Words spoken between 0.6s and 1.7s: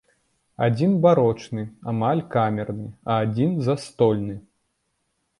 Адзін барочны,